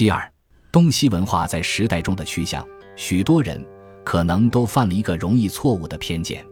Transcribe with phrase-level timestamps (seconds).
[0.00, 0.32] 其二，
[0.72, 2.66] 东西文化在时代中的趋向，
[2.96, 3.62] 许多人
[4.02, 6.42] 可能都犯了一个容易错误的偏见。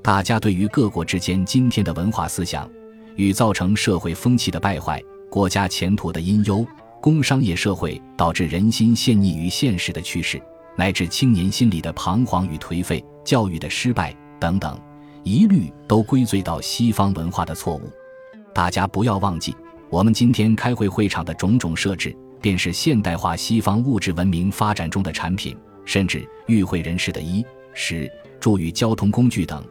[0.00, 2.70] 大家对于各国之间今天的文化思想
[3.16, 6.64] 与造成社会风气的败坏、国家前途的阴忧、
[7.02, 10.40] 工商业社会导致人心陷溺于现实的趋势，
[10.76, 14.80] 乃至青年心理的彷徨与颓废、教育的失败等等，
[15.24, 17.90] 一律都归罪到西方文化的错误。
[18.54, 19.52] 大家不要忘记，
[19.90, 28.06] 我们今天开会会场的种种设置，便是现代化西方物质文明发展中的产品，甚至与会人士的衣食
[28.38, 29.64] 住与交通工具等。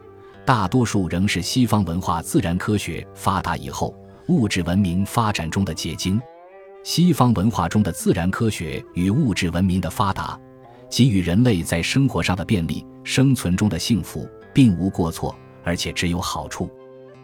[0.44, 3.94] 大多数仍是西方文化、自然科学发达以后
[4.26, 6.20] 物质文明发展中的结晶。
[6.82, 10.36] 西方文化中的自然科学与物质文明的发达，
[10.90, 15.32] 给予人类在生活上的便利、生存中的幸福，并无过错，
[15.62, 16.68] 而且只有好处。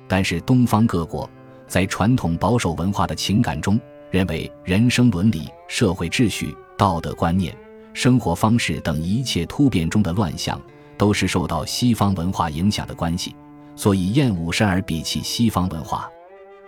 [0.07, 1.29] 但是东方各国
[1.67, 3.81] 在传统保守文化的情感中，
[4.11, 7.57] 认为人生伦理、社会秩序、道德观念、
[7.95, 10.61] 生活方式等一切突变中的乱象。
[10.99, 13.35] 都是受到西方文化影响的关系，
[13.75, 16.11] 所以厌恶甚而鄙弃西方文化。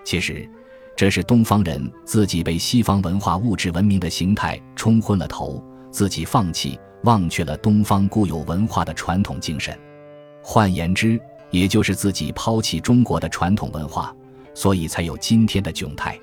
[0.04, 0.48] 其实，
[0.96, 9.78] 这是东方人自己被西方文化物质文明的形态冲昏了头，自己放弃、忘却了东方固有文化的传统精神。
[10.42, 14.16] 换言之，也就是自己抛弃中国的传统文化，
[14.54, 16.18] 所以才有今天的窘态。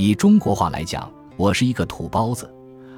[0.00, 2.48] 以中国话来讲，我是一个土包子，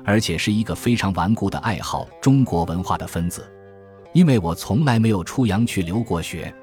[0.04, 3.50] 而且是一个非常顽固的爱好中国文化的分子。
[4.12, 6.54] 因为我从来没有出洋去留过学，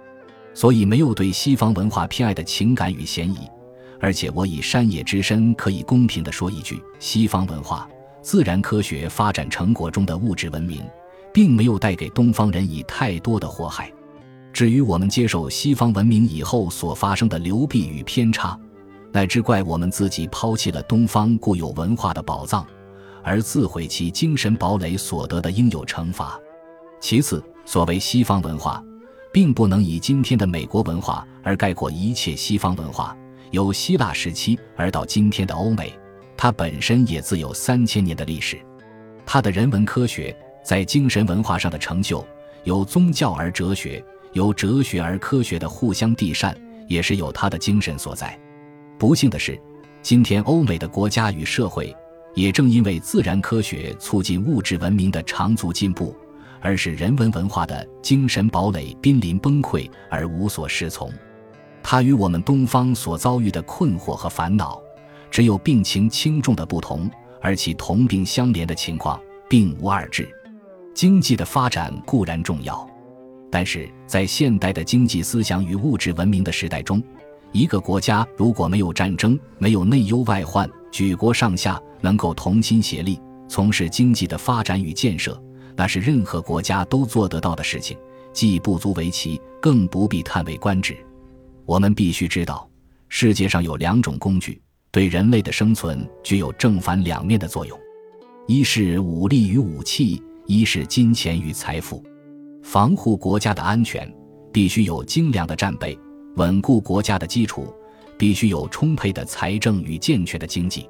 [0.53, 3.39] 所以没有对西方文化偏爱的情感与嫌疑。
[3.99, 7.89] 而且我以山野之身，可以公平地说一句：西方文化、
[8.21, 10.83] 自然科学发展成果中的物质文明，
[11.33, 13.91] 并没有带给东方人以太多的祸害。
[14.53, 18.55] 至于我们接受西方文明以后所发生的流弊与偏差，
[19.17, 22.63] 乃至怪我们自己抛弃了东方固有文化的宝藏，
[23.23, 26.39] 而自毁其精神堡垒所得的应有惩罚。
[26.99, 28.79] 其次，所谓西方文化，
[29.33, 33.17] 并不能以今天的美国文化而概括一切西方文化。
[33.49, 35.91] 由希腊时期而到今天的欧美，
[36.37, 38.55] 它本身也自有三千年的历史。
[39.25, 42.23] 它的人文科学在精神文化上的成就，
[42.65, 46.55] 由宗教而哲学，由哲学而科学的互相递善，
[46.87, 48.39] 也是有它的精神所在。
[48.97, 49.59] 不幸的是，
[50.01, 51.95] 今天欧美的国家与社会，
[52.33, 56.15] 也正因为自然科学促进物质文明的长足进步。
[56.59, 61.13] 而使人文文化的精神堡垒濒临崩溃而无所适从，
[61.83, 64.81] 它与我们东方所遭遇的困惑和烦恼，
[65.29, 67.09] 只有病情轻重的不同，
[67.39, 70.27] 而其同病相怜的情况并无二致。
[70.95, 72.89] 经济的发展固然重要，
[73.51, 77.01] 但是在现代的经济思想与物质文明的时代中，
[77.57, 83.19] 一个国家如果没有战争，没有内忧外患，举国上下能够同心协力，
[83.49, 85.41] 从事经济的发展与建设。
[85.75, 87.97] 那是任何国家都做得到的事情，
[88.31, 90.95] 既不足为奇，更不必叹为观止。
[91.65, 92.69] 我们必须知道，
[93.09, 97.75] 世界上有两种工具，对人类的生存具有正反两面的作用：
[98.45, 102.03] 一是武力与武器，一是金钱与财富。
[102.61, 104.07] 防护国家的安全，
[104.53, 105.97] 必须有精良的战备；
[106.37, 107.73] 稳固国家的基础，
[108.17, 110.87] 必须有充沛的财政与健全的经济。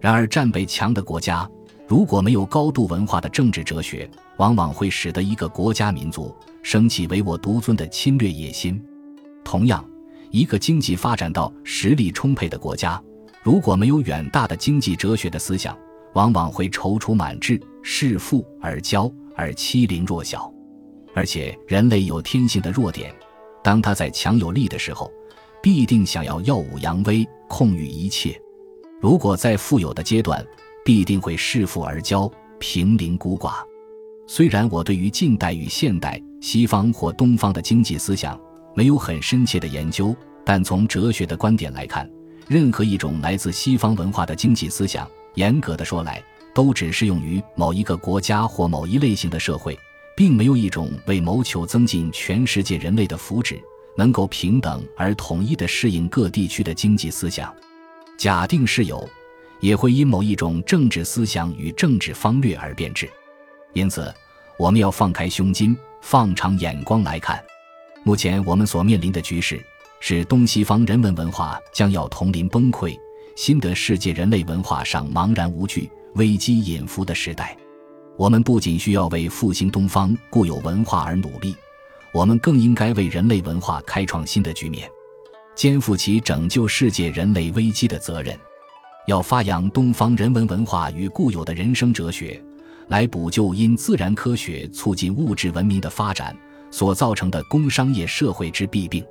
[0.00, 1.48] 然而，战备强的国家。
[1.86, 8.80] 如果没有高度文化的政治哲学，往往会使得一个国家民族升起唯我独尊的侵略野心。
[9.44, 9.84] 同样，
[10.30, 13.00] 一个经济发展到实力充沛的国家，
[13.42, 15.76] 如果没有远大的经济哲学的思想，
[16.14, 20.52] 往往会踌躇满志，恃富而骄，而欺凌弱小。
[21.12, 23.12] 而且，人类有天性的弱点，
[23.62, 25.12] 当他在强有力的时候，
[25.62, 28.40] 必定想要耀武扬威，控御一切。
[29.00, 30.44] 如果在富有的阶段，
[30.84, 33.54] 必定会恃富而骄，平陵孤寡。
[34.26, 38.40] 虽然我对于近代与现代西方或东方的经济思想
[38.74, 42.08] 没有很深切的研究，但从哲学的观点来看，
[42.48, 46.22] 任何一种来自西方文化的经济思想，严格的说来，
[46.54, 49.78] 都只适用于某一个国家或某一类型的社会，
[50.20, 53.58] 并没有一种为谋求增进全世界人类的福祉，
[53.96, 57.50] 能够平等而统一的适应各地区的经济思想。
[58.18, 59.08] 假定是有。
[59.60, 63.08] 也会因某一种政治思想与政治方略而变质，
[63.72, 64.14] 因此，
[64.58, 67.42] 我们要放开胸襟，放长眼光来看。
[68.02, 69.58] 目前我们所面临的局势
[70.00, 72.94] 是东西方人文文化将要同临崩溃，
[73.36, 77.56] 新的世界人类文化上茫然无惧、危机隐伏的时代。
[78.20, 81.56] 我们不仅需要为复兴东方固有文化而努力，
[82.12, 84.86] 我们更应该为人类文化开创新的局面，
[85.54, 88.38] 肩负起拯救世界人类危机的责任。
[89.06, 92.38] 要发扬东方人文文化与固有的人生哲学，
[92.88, 96.36] 来补救因自然科学促进物质文明的发展
[96.70, 99.02] 所造成的工商业社会之弊病。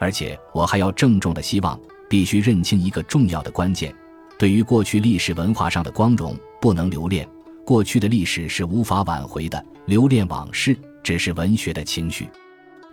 [0.00, 1.78] 而且，我还要郑重的希望，
[2.08, 3.94] 必须认清一个重要的关键：
[4.38, 7.28] 对于过去历史文化上的光荣，不能留恋。
[7.68, 12.24] 过去的历史是无法挽回的，留恋往事只是文学的情绪；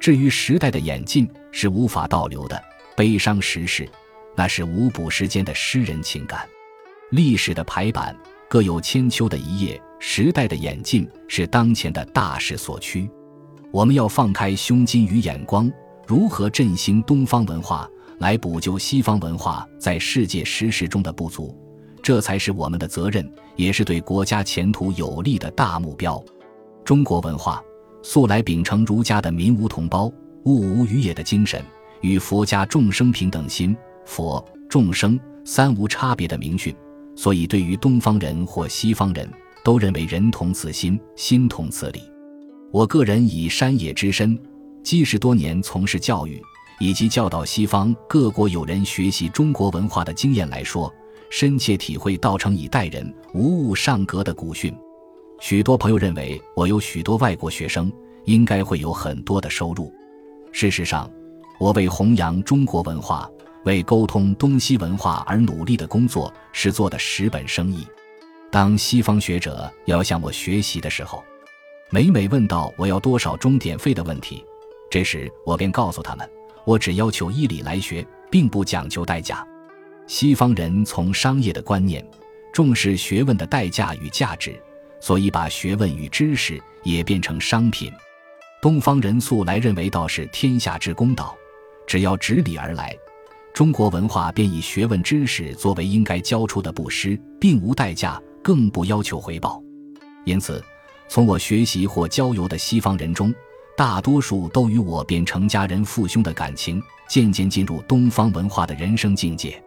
[0.01, 2.61] 至于时代的演进，是无法倒流的，
[2.93, 3.87] 悲伤时事，
[4.35, 6.45] 那是无补时间的诗人情感。
[7.11, 8.13] 历史的排版
[8.49, 13.09] 各有千秋的一页，时代的演进是当前的大势所趋。
[13.71, 15.71] 我们要放开胸襟与眼光，
[16.05, 17.89] 如何振兴东方文化，
[18.19, 21.57] 来补救西方文化在世界时事中的不足。
[22.05, 26.23] 这才是我们的责任，也是对国家前途有利的大目标。
[26.83, 27.59] 中国文化
[28.03, 30.05] 素来秉承儒家的“民无同胞，
[30.43, 31.59] 物无余也”的精神，
[32.01, 33.75] 与佛家众生平等心、
[34.05, 36.75] 佛众生三无差别的明训，
[37.15, 39.27] 所以对于东方人或西方人
[39.63, 42.03] 都认为人同此心，心同此理。
[42.71, 44.39] 我个人以山野之身，
[44.83, 46.39] 几十多年从事教育
[46.79, 50.93] 以及教导西方各国友人学习中国文化的经验来说。
[51.29, 54.75] 深切体会“道成以待人，无物上格”的古训。
[55.39, 57.91] 许多朋友认为我有许多外国学生，
[58.23, 59.93] 应该会有很多的收入。
[60.51, 61.11] 事实上，
[61.59, 63.29] 我为弘扬中国文化、
[63.65, 67.85] 为沟通东西文化而努力的工作是做的十本生意。
[68.49, 71.21] 当西方学者要向我学习的时候，
[71.91, 74.45] 每每问到我要多少钟点费的问题，
[74.89, 76.29] 这时我便告诉他们：
[76.63, 79.45] 我只要求依理来学，并不讲究代价。
[80.07, 82.05] 西方人从商业的观念
[82.53, 84.55] 重视学问的代价与价值，
[84.99, 87.91] 所以把学问与知识也变成商品。
[88.61, 91.35] 东方人素来认为道是天下之公道，
[91.85, 92.95] 只要执礼而来，
[93.53, 99.61] 中国文化便以学问知识作为应该交出的布施，并无代价，更不要求回报。
[100.23, 100.63] 因此，
[101.07, 103.33] 从我学习或交游的西方人中，
[103.75, 109.61] 大多数都与我变成家人父兄的感情渐渐进入东方文化的人生境界。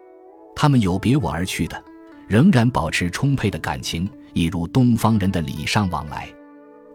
[0.61, 1.83] 他们有别我而去的，
[2.27, 6.27] 仍然保持充沛的感情，一如东方人的礼尚往来。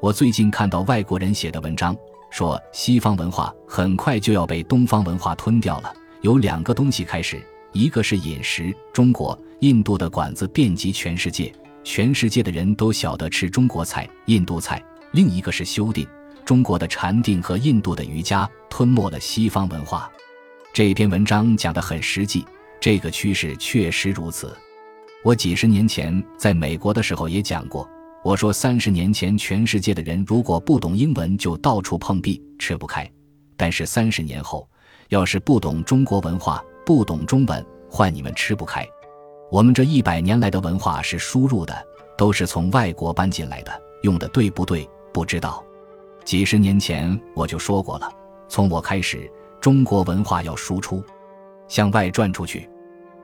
[0.02, 1.96] 我最近看到外国人写的文章，
[2.28, 5.90] 说西方文化很快就要被东方文化吞掉了。
[6.20, 11.50] 有两个东西开始，一个是饮食，中国、印度的馆子遍及全世界，
[11.82, 14.76] 全世界的人都晓得吃中国菜、印度菜；
[15.12, 16.06] 另一个是修订，
[16.44, 20.12] 中国的禅定和印度的瑜伽吞没了西方文化。
[20.74, 22.44] 这篇文章讲得很实际。
[22.84, 24.54] 这个趋势确实如此。
[25.24, 27.88] 我几十年前在美国的时候也讲过，
[28.22, 33.06] 我说三十年前全世界的人如果不懂英文就到处碰壁，吃不开；
[33.56, 34.68] 但是三十年后，
[35.08, 38.86] 要是不懂中国文化，不懂中文，换你们吃不开。
[39.50, 41.74] 我们这一百年来的文化是输入的，
[42.18, 43.72] 都是从外国搬进来的，
[44.02, 44.86] 用的对不对？
[45.10, 45.64] 不知道。
[46.22, 48.12] 几十年前我就说过了，
[48.46, 49.26] 从我开始，
[49.58, 51.02] 中国文化要输出，
[51.66, 52.68] 向外转出去。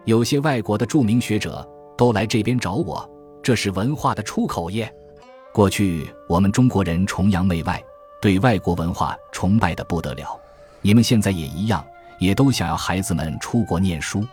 [0.04, 1.66] 有些外国的著名学者
[1.96, 3.08] 都来这边找我，
[3.42, 4.92] 这是文化的出口耶。
[5.52, 7.82] 过去我们中国人崇洋媚外，
[8.20, 10.40] 对外国文化崇拜的不得了。
[10.80, 11.84] 你们现在也一样，
[12.18, 14.26] 也都想要孩子们出国念书。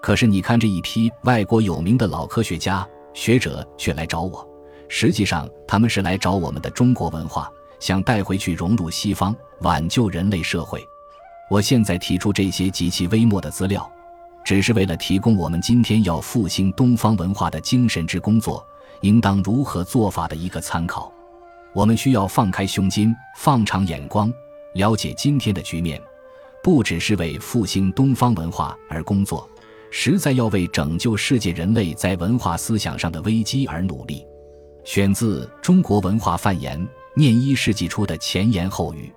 [0.00, 4.48] 可是你看这一批外国有名的老科学家、学者却来找我，
[4.88, 10.82] 实际上他们是来找我们的中国文化，想带回去融入西方，挽救人类社会。
[11.50, 13.88] 我现在提出这些极其微末的资料。
[14.44, 18.64] 只是为了提供我们今天要复兴东方文化的精神之工作
[19.02, 21.12] 应当如何做法的一个参考。
[21.74, 24.32] 我们需要放开胸襟，放长眼光，
[24.74, 26.00] 了解今天的局面，
[26.62, 29.48] 不只是为复兴东方文化而工作，
[29.90, 34.24] 实在要为拯救世界人类在文化思想上的危机而努力。
[34.84, 36.78] 选自《中国文化范言》，
[37.14, 39.10] 念一世纪初的前言后语。